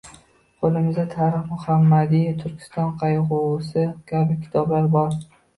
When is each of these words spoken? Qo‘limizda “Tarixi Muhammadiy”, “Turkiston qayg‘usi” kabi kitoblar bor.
Qo‘limizda 0.65 1.03
“Tarixi 1.11 1.49
Muhammadiy”, 1.51 2.25
“Turkiston 2.41 2.89
qayg‘usi” 3.05 3.87
kabi 4.13 4.43
kitoblar 4.43 4.91
bor. 4.99 5.17